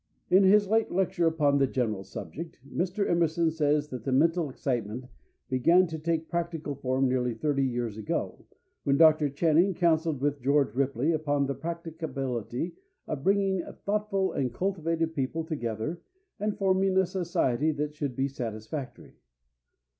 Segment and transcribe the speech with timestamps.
[0.31, 3.07] In his late lecture upon the general subject, Mr.
[3.07, 5.05] Emerson says that the mental excitement
[5.47, 8.43] began to take practical form nearly thirty years ago,
[8.83, 9.29] when Dr.
[9.29, 12.73] Channing counselled with George Ripley upon the practicability
[13.05, 16.01] of bringing thoughtful and cultivated people together
[16.39, 19.17] and forming a society that should be satisfactory.